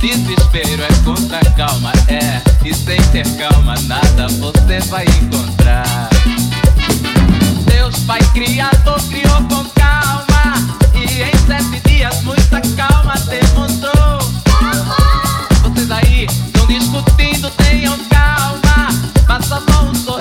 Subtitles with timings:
[0.00, 2.40] Desespero é contra calma, é.
[2.64, 6.08] E sem ter calma, nada você vai encontrar.
[7.66, 10.56] Deus, Pai Criador, criou com calma.
[10.94, 14.18] E em sete dias, muita calma demonstrou.
[15.64, 18.88] Vocês aí, estão discutindo, tenham calma.
[19.26, 20.19] Faça só um sorriso.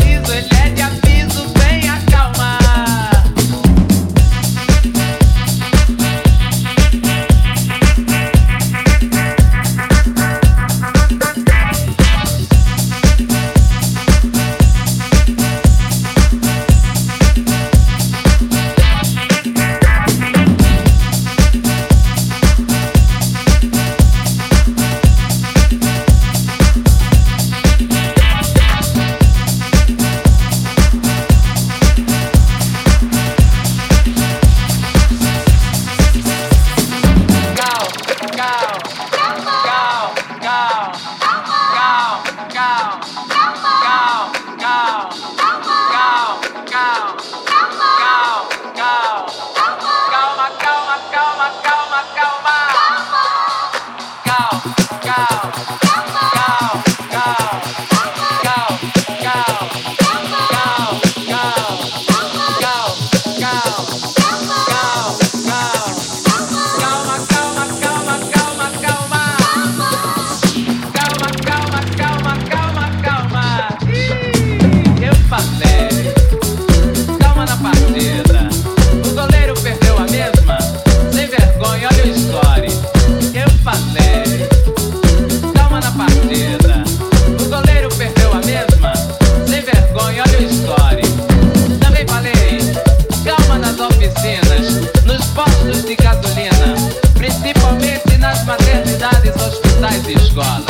[93.79, 96.75] oficinas, nos postos de gasolina,
[97.13, 100.65] principalmente nas maternidades, hospitais e escolas.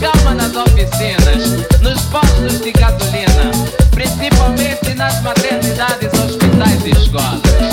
[0.00, 3.50] Calma nas oficinas, nos postos de gasolina,
[3.92, 7.69] principalmente nas maternidades, hospitais e escolas.